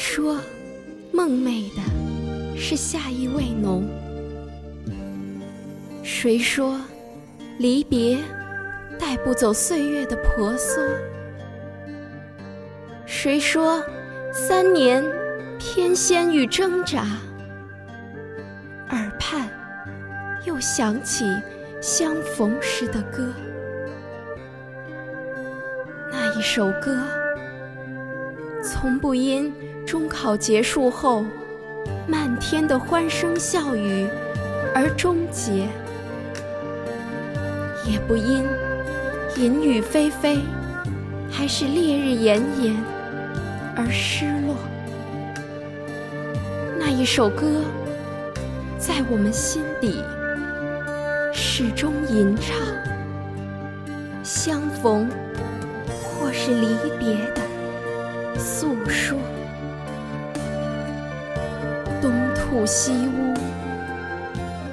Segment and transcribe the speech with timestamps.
[0.00, 0.38] 说，
[1.12, 3.86] 梦寐的是夏意未浓？
[6.02, 6.80] 谁说，
[7.58, 8.16] 离别
[8.98, 10.82] 带不走岁月的婆娑？
[13.04, 13.84] 谁说，
[14.32, 15.04] 三年
[15.58, 17.06] 偏跹与挣扎？
[18.88, 19.48] 耳畔
[20.46, 21.26] 又响起
[21.82, 23.32] 相逢时的歌，
[26.10, 26.98] 那一首歌。
[28.62, 29.50] 从不因
[29.90, 31.24] 中考结束后
[32.06, 34.06] 漫天的欢声笑语
[34.72, 35.66] 而终结，
[37.84, 38.46] 也不因
[39.34, 40.42] 淫雨霏霏
[41.28, 42.76] 还是烈日炎炎
[43.74, 44.54] 而失落。
[46.78, 47.60] 那一首歌，
[48.78, 50.04] 在我们心底
[51.34, 52.56] 始终吟唱，
[54.22, 55.10] 相逢
[56.00, 57.42] 或是离别的。
[58.38, 59.18] 诉说，
[62.50, 63.32] 东吐西呜，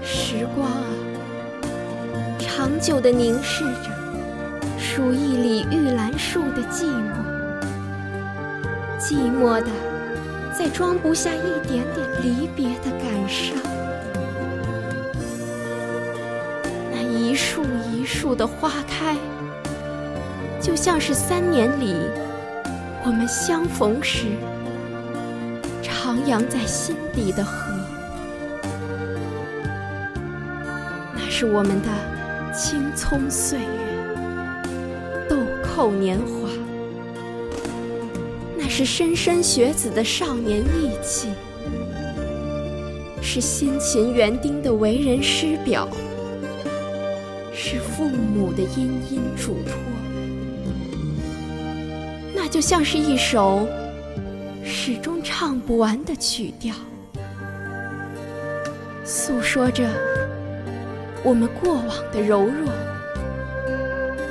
[0.03, 0.89] 时光啊，
[2.39, 3.92] 长久地凝视着
[4.80, 7.14] 数一里玉兰树的寂寞，
[9.00, 9.67] 寂寞的，
[10.58, 13.55] 再装不下一点点离别的感伤。
[16.92, 19.16] 那一树一树的花开，
[20.59, 21.94] 就像是三年里。
[23.05, 24.25] 我们相逢时，
[25.83, 27.67] 徜徉在心底的河，
[31.39, 36.49] 是我们的青葱岁月，豆蔻年华；
[38.57, 41.27] 那是莘莘学子的少年意气，
[43.21, 45.88] 是辛勤园丁的为人师表，
[47.53, 49.75] 是父母的殷殷嘱托。
[52.33, 53.67] 那就像是一首
[54.65, 56.73] 始终唱不完的曲调，
[59.05, 59.87] 诉说着
[61.27, 62.71] 我们过往的柔弱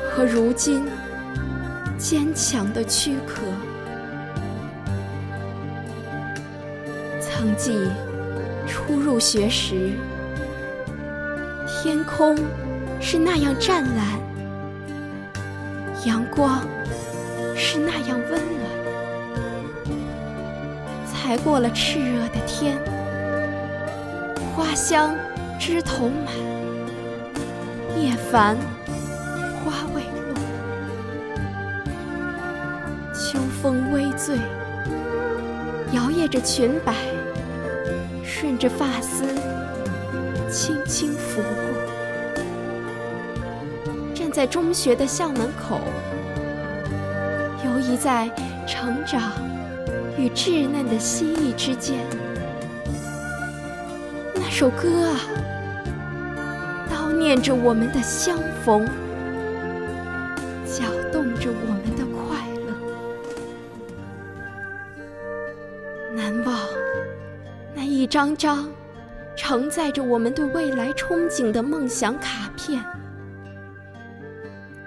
[0.08, 0.82] 和如今
[1.98, 3.42] 坚强的躯壳。
[7.20, 7.90] 曾记
[8.66, 9.90] 初入学时，
[11.68, 12.34] 天空
[12.98, 14.18] 是那样湛蓝，
[16.06, 16.66] 阳光。
[17.58, 18.70] 是那样温暖。
[21.06, 22.78] 才过了炽热的天，
[24.54, 25.14] 花香
[25.58, 26.34] 枝头满，
[27.96, 28.56] 叶繁
[29.64, 30.34] 花未落。
[33.14, 34.36] 秋风微醉，
[35.92, 36.94] 摇曳着裙摆，
[38.22, 39.24] 顺着发丝
[40.50, 41.50] 轻轻拂过。
[44.14, 45.80] 站在中学的校门口。
[47.64, 48.30] 游移在
[48.66, 49.32] 成长
[50.16, 51.96] 与稚嫩的心意之间，
[54.34, 55.18] 那首歌啊，
[57.26, 58.86] 念着我们的相逢，
[60.64, 62.70] 搅动着我们的快乐。
[66.14, 66.56] 难忘
[67.74, 68.70] 那一张张
[69.34, 72.80] 承载着我们对未来憧憬的梦想卡片，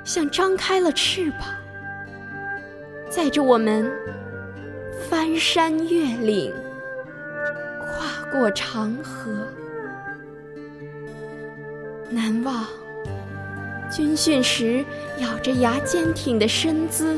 [0.06, 1.42] 像张开了翅膀。
[3.10, 3.92] 载着我们
[5.10, 6.54] 翻山越岭，
[7.82, 9.46] 跨过长河。
[12.09, 12.66] 难忘
[13.92, 14.84] 军训时
[15.20, 17.18] 咬着牙坚挺的身姿，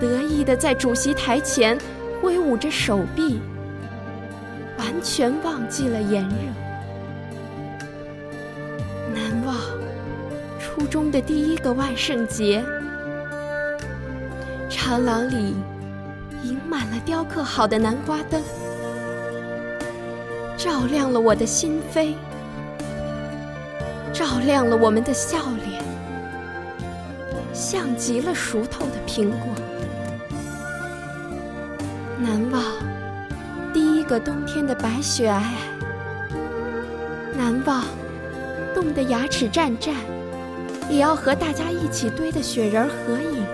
[0.00, 1.78] 得意的在主席台前
[2.20, 3.40] 挥舞着手臂，
[4.78, 6.34] 完全忘记了炎热。
[9.14, 9.56] 难忘
[10.58, 12.64] 初中的第一个万圣节。
[14.68, 15.54] 长廊里
[16.42, 18.42] 盈满了雕刻好的南瓜灯，
[20.56, 22.14] 照亮了我的心扉，
[24.14, 25.82] 照亮了我们的笑脸，
[27.52, 29.52] 像极了熟透的苹果。
[32.20, 32.62] 难忘
[33.72, 36.36] 第一个冬天的白雪皑皑，
[37.36, 37.84] 难忘
[38.72, 39.96] 冻得牙齿战战，
[40.88, 43.44] 也要和大家一起堆的雪人合影。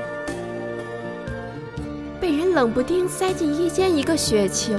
[2.20, 4.74] 被人冷不丁塞进衣间一个雪球，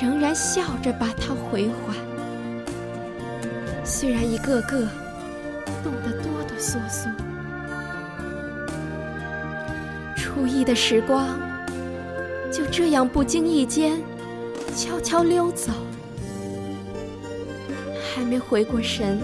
[0.00, 2.09] 仍然笑着把它回还。
[3.92, 4.86] 虽然一个个
[5.82, 7.10] 冻得哆哆嗦嗦，
[10.16, 11.38] 初一的时光
[12.52, 14.00] 就这样不经意间
[14.76, 15.72] 悄悄溜走，
[18.14, 19.18] 还没回过神，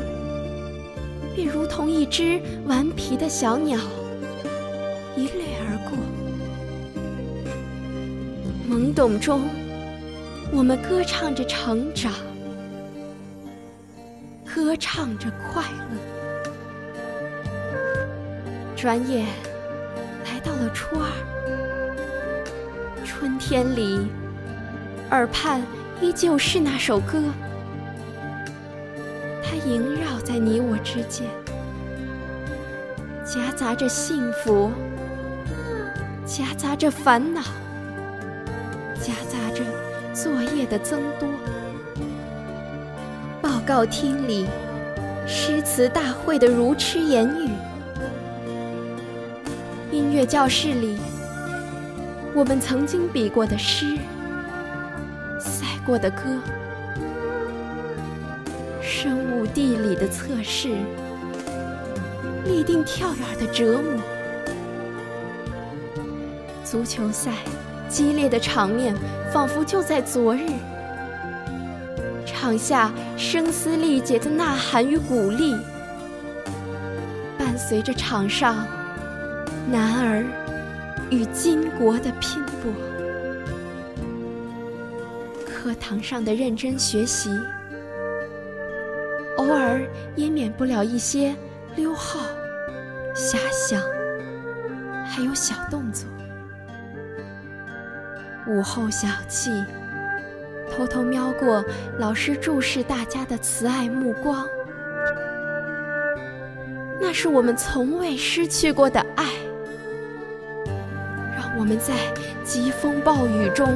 [1.35, 3.79] 便如同一只顽皮的小鸟，
[5.17, 5.97] 一掠而过。
[8.69, 9.43] 懵懂中，
[10.53, 12.13] 我们歌唱着成长，
[14.67, 15.97] 歌唱着快乐。
[18.75, 19.25] 转眼
[20.25, 21.09] 来到了初二，
[23.05, 24.09] 春天里，
[25.13, 25.63] 耳畔
[26.01, 27.23] 依旧是那首歌，
[29.41, 31.29] 它萦绕在你我之间，
[33.25, 34.73] 夹杂着幸福，
[36.27, 37.41] 夹杂着烦恼。
[39.01, 39.63] 夹杂着
[40.13, 41.29] 作业的增多，
[43.67, 44.47] 告厅里
[45.27, 47.51] 诗词大会的如痴言语，
[49.91, 50.97] 音乐教室里
[52.33, 53.97] 我们曾经比过的诗，
[55.41, 56.23] 赛过的歌，
[58.81, 60.69] 生物地理的测试，
[62.45, 64.01] 立定跳远的折磨，
[66.63, 67.33] 足球赛。
[67.89, 68.95] 激烈的场面
[69.33, 70.41] 仿佛就在昨日，
[72.47, 75.57] 场下声嘶力竭的呐喊与鼓励，
[77.37, 78.65] 伴随着场上
[79.69, 80.25] 男儿
[81.11, 82.73] 与巾帼的拼搏。
[85.45, 87.31] 课堂上的认真学习，
[89.39, 89.83] 偶尔
[90.15, 91.35] 也免不了一些
[91.75, 92.21] 溜号、
[93.13, 93.83] 遐想，
[95.05, 96.09] 还有小动作。
[98.47, 99.65] 午后小憩，
[100.77, 101.65] 偷偷瞄过
[101.99, 104.47] 老师注视大家的慈爱目光，
[107.01, 109.25] 那是我们从未失去过的爱，
[111.35, 111.95] 让我们在
[112.45, 113.67] 疾风暴雨中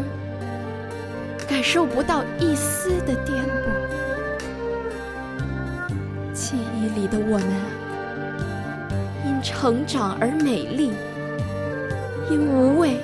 [1.48, 3.70] 感受不到一丝的颠簸。
[6.34, 7.48] 记忆里的我们，
[9.26, 10.92] 因成长而美丽，
[12.30, 12.98] 因无畏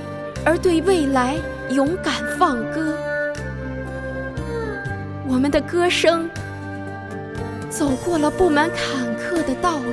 [0.45, 1.37] 而对未来。
[1.71, 2.97] 勇敢放歌，
[5.37, 6.31] 我们的歌声
[7.69, 9.85] 走过了布满坎坷的道路，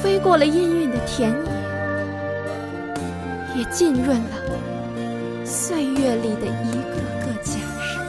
[0.00, 1.30] 飞过了氤氲的田
[3.54, 8.02] 野，也浸润了岁月里的一个个假声。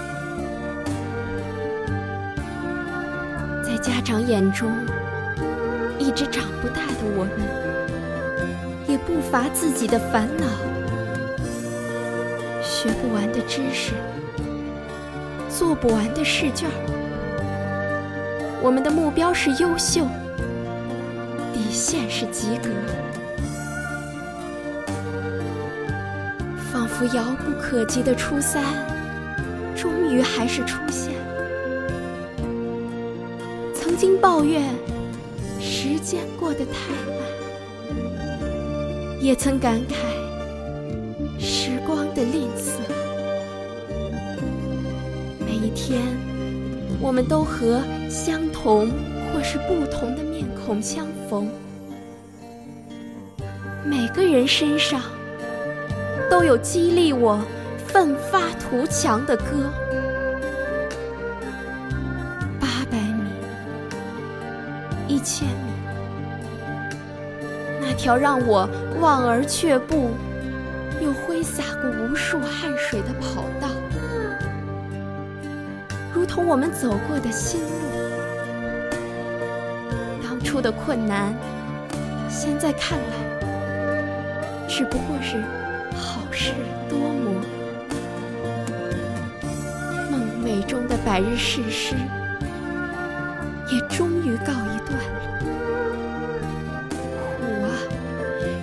[3.62, 4.72] 在家长眼中，
[6.00, 7.46] 一直长不大的我们，
[8.88, 10.46] 也不乏自己的烦恼。
[12.64, 13.92] 学不完的知识，
[15.58, 16.70] 做不完的试卷
[18.62, 20.06] 我们的目标是优秀，
[21.52, 22.70] 底线是及格。
[26.72, 28.64] 仿佛遥不可及的初三，
[29.76, 31.14] 终于还是出现。
[33.74, 34.62] 曾经抱怨
[35.60, 36.94] 时间过得太
[37.90, 38.00] 慢，
[39.20, 40.07] 也曾感慨。
[47.18, 48.92] 我们都和相同
[49.34, 51.50] 或是不同的面孔相逢。
[53.84, 55.02] 每个人身上
[56.30, 57.44] 都有激励我
[57.88, 59.46] 奋发图强的歌。
[62.60, 63.32] 八百米，
[65.08, 65.74] 一千米，
[67.82, 68.70] 那条让我
[69.02, 70.12] 望而却步。
[71.02, 73.57] 又挥洒过无数汗水的跑道，
[76.38, 77.68] 同我们走过的新路。
[80.22, 81.34] 当初的困难，
[82.30, 83.06] 现在看来，
[84.70, 85.42] 只不过是
[85.96, 86.52] 好事
[86.88, 87.42] 多磨。
[90.12, 91.96] 梦寐中的百日誓师，
[93.72, 95.50] 也终于告一段落。
[97.40, 97.74] 苦啊，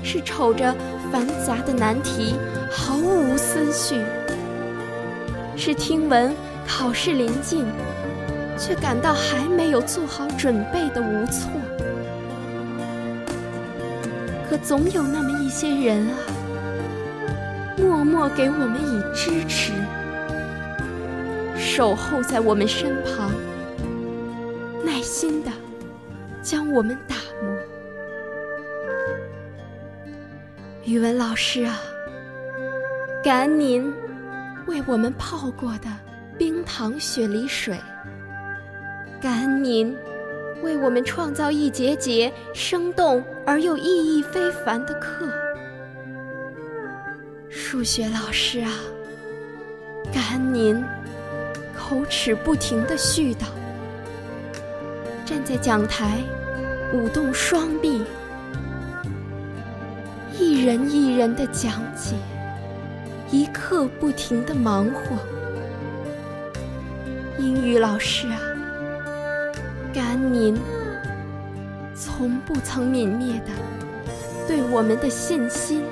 [0.05, 0.73] 是瞅着。
[1.11, 2.35] 繁杂的难题
[2.73, 4.01] 毫无思绪，
[5.57, 6.35] 是听闻
[6.67, 7.65] 考试临近，
[8.59, 11.51] 却感到还没有做好准备的无措。
[14.49, 16.17] 可总有那么一些人啊，
[17.79, 19.73] 默默给我们以支持，
[21.57, 23.31] 守候在我们身旁，
[24.85, 25.51] 耐心的
[26.43, 27.57] 将我们打磨。
[30.85, 31.81] 语文老师啊，
[33.25, 33.93] 感恩您
[34.67, 35.89] 为我们泡过的
[36.37, 37.79] 冰糖雪梨水，
[39.21, 39.97] 感恩您
[40.63, 45.29] 为我们创造一节节生动而又意义非凡的课。
[47.49, 48.73] 数学老师啊，
[50.13, 50.85] 感恩您
[51.77, 53.45] 口齿不停的絮叨，
[55.25, 56.19] 站在讲台
[56.93, 58.03] 舞动双臂。
[60.37, 62.17] 一人一人的讲解，
[63.31, 65.17] 一刻不停的忙活。
[67.45, 68.41] 英语老师啊，
[69.93, 70.59] 感恩您
[71.95, 73.51] 从不曾泯灭的
[74.49, 75.83] 对我们的信心，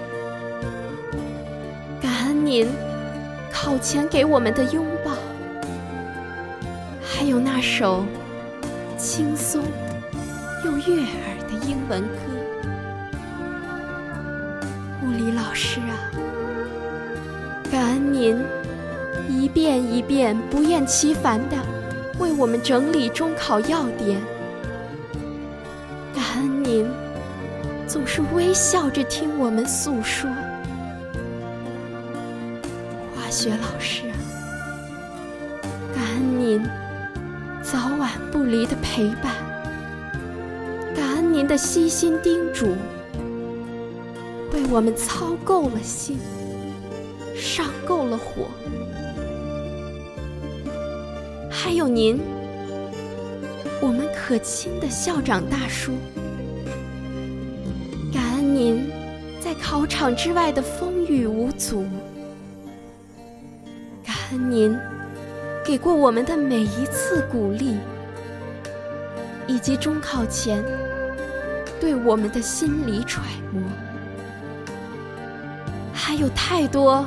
[2.01, 2.67] 感恩您
[3.53, 5.13] 考前给我们的拥抱，
[7.03, 8.07] 还有那首
[8.97, 9.63] 轻松
[10.65, 12.17] 又悦耳的英文歌。
[15.05, 15.93] 物理老师啊，
[17.71, 18.43] 感恩您。
[19.53, 21.57] 一遍一遍不厌其烦地
[22.19, 24.19] 为我们整理中考要点，
[26.15, 26.89] 感恩您
[27.87, 30.31] 总是微笑着听我们诉说。
[33.15, 34.05] 化学老师，
[35.95, 36.67] 感恩您
[37.63, 39.35] 早晚不离的陪伴，
[40.97, 42.75] 感恩您的悉心叮嘱，
[44.55, 46.19] 为我们操够了心，
[47.37, 48.47] 上够了火。
[51.65, 52.19] 还有您，
[53.81, 55.93] 我们可亲的校长大叔，
[58.13, 58.91] 感恩您
[59.41, 61.85] 在考场之外的风雨无阻，
[64.05, 64.77] 感恩您
[65.65, 67.77] 给过我们的每一次鼓励，
[69.47, 70.65] 以及中考前
[71.81, 73.63] 对我们的心理揣摩，
[75.95, 77.07] 还有太多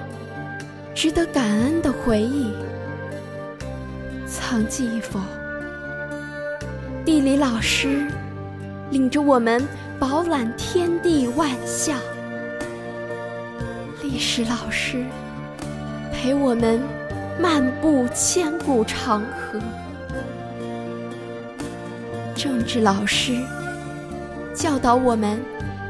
[0.93, 2.53] 值得感恩的回忆。
[4.47, 5.19] 曾记否？
[7.03, 8.05] 地理老师
[8.91, 9.67] 领着我们
[9.99, 11.97] 饱览天地万象，
[14.03, 15.03] 历史老师
[16.13, 16.79] 陪我们
[17.41, 19.59] 漫步千古长河，
[22.35, 23.33] 政治老师
[24.53, 25.39] 教导我们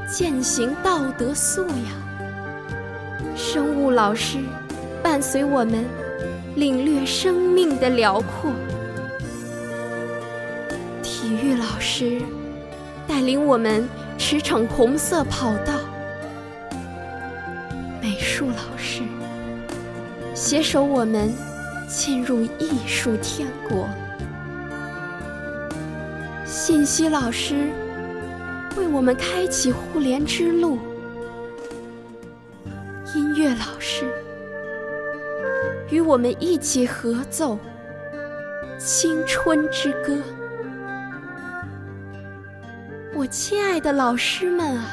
[0.09, 4.37] 践行道德素养，生物老师
[5.03, 6.04] 伴随我们。
[6.55, 8.49] 领略生命的辽阔，
[11.03, 12.21] 体育老师
[13.05, 13.85] 带领我们
[14.17, 15.73] 驰骋红色跑道，
[18.01, 19.01] 美术老师
[20.33, 21.29] 携手我们
[21.89, 23.85] 进入艺术天国，
[26.45, 27.69] 信息老师
[28.77, 30.79] 为我们开启互联之路，
[33.13, 33.74] 音乐老。
[35.89, 37.53] 与我们一起合奏
[38.79, 40.13] 《青春之歌》，
[43.13, 44.85] 我亲爱的老师们啊，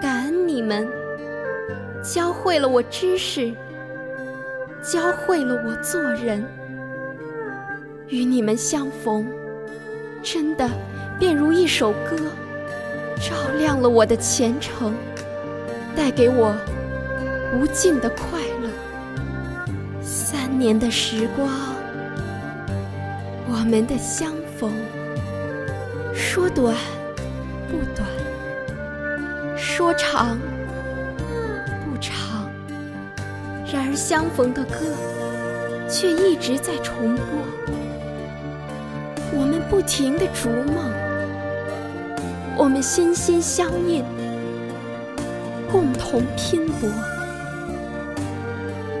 [0.00, 0.88] 感恩你们
[2.02, 3.52] 教会了我知识，
[4.82, 6.42] 教会了我做人。
[8.08, 9.26] 与你们相逢，
[10.22, 10.68] 真的
[11.18, 12.16] 便如一首歌，
[13.16, 14.94] 照亮了我的前程，
[15.94, 16.54] 带给我
[17.54, 18.51] 无尽的快乐。
[20.62, 21.48] 年的时光，
[23.48, 24.70] 我们的相逢，
[26.14, 26.72] 说短
[27.68, 28.08] 不短，
[29.56, 30.38] 说长
[31.84, 32.48] 不长，
[33.72, 34.76] 然而相逢的歌
[35.90, 37.24] 却一直在重播。
[39.32, 40.88] 我们不停的逐梦，
[42.56, 44.04] 我们心心相印，
[45.68, 46.88] 共同拼搏，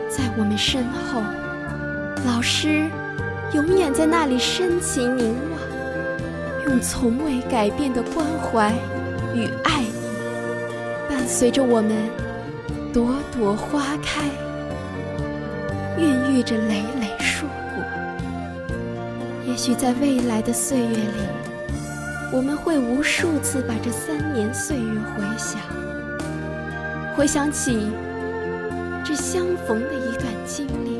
[0.08, 1.22] 在我们身后。
[2.24, 2.88] 老师
[3.52, 5.60] 永远在那里深情凝望，
[6.66, 8.72] 用从未改变的关怀
[9.34, 9.92] 与爱意，
[11.08, 11.96] 伴随着我们
[12.92, 14.28] 朵朵花开，
[15.98, 17.84] 孕育着累累硕果。
[19.44, 21.26] 也许在未来的岁月里，
[22.32, 25.60] 我们会无数次把这三年岁月回想，
[27.16, 27.90] 回想起
[29.04, 30.91] 这相逢的一段经历。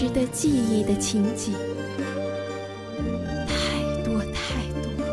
[0.00, 1.52] 值得记忆的情景
[3.46, 3.54] 太
[4.02, 5.04] 多太多，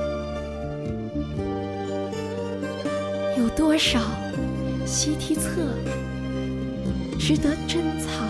[3.38, 4.00] 有多少
[4.86, 5.42] 习题册
[7.20, 8.30] 值得珍藏？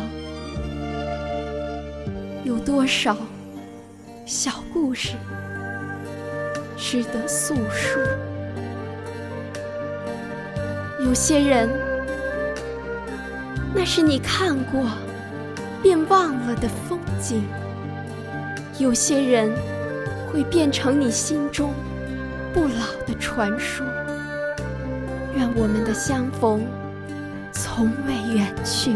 [2.44, 3.16] 有多少
[4.26, 5.12] 小故事
[6.76, 8.02] 值得诉说？
[11.06, 11.70] 有些人，
[13.76, 14.82] 那是你看过。
[15.82, 17.44] 便忘了的风景，
[18.80, 19.52] 有些人
[20.32, 21.74] 会变成你心中
[22.54, 23.86] 不老的传说。
[25.36, 26.66] 愿我们的相逢
[27.52, 28.96] 从未远去，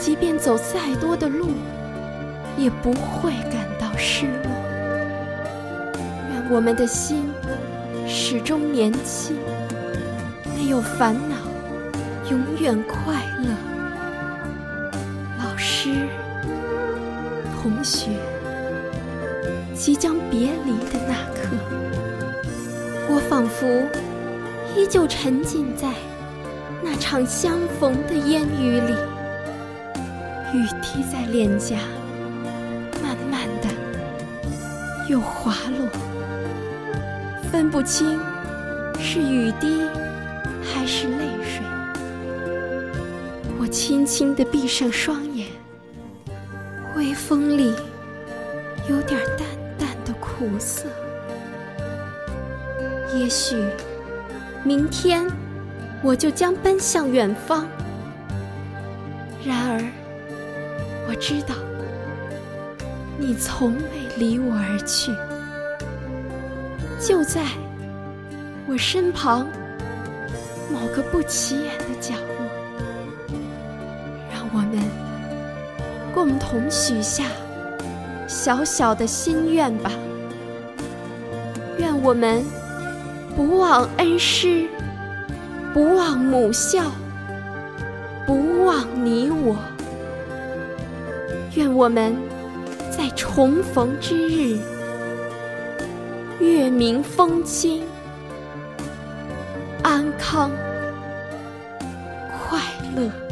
[0.00, 1.50] 即便走再多的路，
[2.58, 4.50] 也不会感到失落。
[6.32, 7.30] 愿我们的心
[8.06, 9.36] 始终年轻，
[10.56, 11.36] 没有烦恼，
[12.30, 13.73] 永远快乐。
[15.84, 15.90] 知、
[17.60, 18.08] 同学
[19.74, 21.54] 即将别离的那刻，
[23.06, 23.66] 我仿佛
[24.74, 25.92] 依旧沉浸在
[26.82, 28.94] 那场相逢的烟雨里，
[30.54, 31.76] 雨滴在脸颊，
[33.02, 33.68] 慢慢的
[35.10, 35.86] 又滑落，
[37.52, 38.18] 分不清
[38.98, 39.82] 是雨滴
[40.62, 41.62] 还是泪水。
[43.58, 45.46] 我轻轻地闭上双眼，
[47.26, 47.74] 风里
[48.86, 50.86] 有点淡淡的苦涩。
[53.14, 53.56] 也许
[54.62, 55.26] 明天
[56.02, 57.66] 我就将奔向远方，
[59.42, 59.80] 然而
[61.08, 61.54] 我知道
[63.16, 65.10] 你从未离我而去，
[67.00, 67.40] 就在
[68.66, 69.48] 我身旁
[70.70, 71.72] 某个不起眼
[76.50, 77.24] 同许下
[78.28, 79.90] 小小的心愿吧。
[81.78, 82.44] 愿我们
[83.34, 84.68] 不忘恩师，
[85.72, 86.84] 不忘母校，
[88.26, 89.56] 不忘你我。
[91.54, 92.14] 愿我们
[92.90, 94.58] 在重逢之日，
[96.38, 97.82] 月明风清，
[99.82, 100.50] 安康
[102.30, 102.60] 快
[102.94, 103.23] 乐。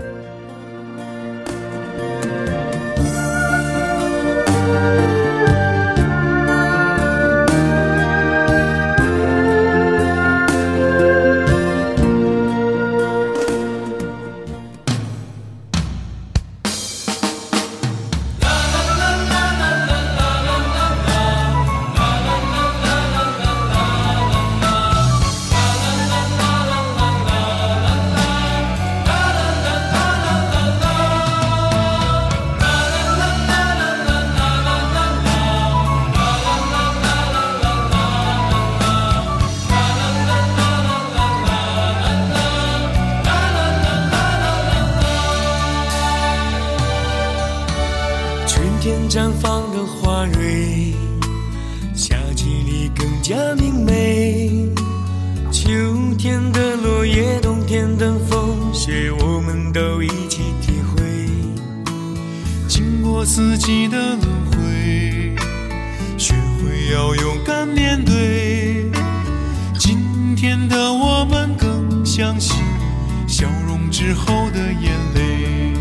[74.82, 75.74] 眼泪。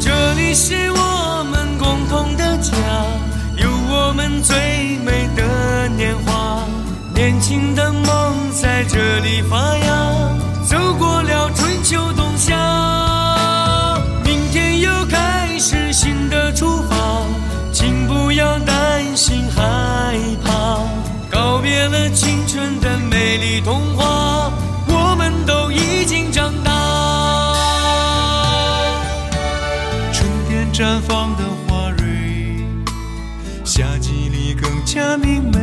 [0.00, 2.72] 这里是我们共同的家，
[3.56, 6.62] 有我们最美的年华，
[7.14, 9.88] 年轻的梦在这里发芽，
[10.68, 12.54] 走过了春秋冬夏，
[14.24, 17.22] 明天又开始新的出发，
[17.72, 20.80] 请不要担心害怕，
[21.30, 24.50] 告别了青春的美丽童话，
[30.78, 32.64] 绽放的花蕊，
[33.64, 35.57] 夏季里更加明媚。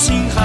[0.00, 0.39] 心。